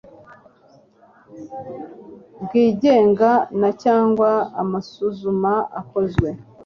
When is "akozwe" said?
5.79-6.29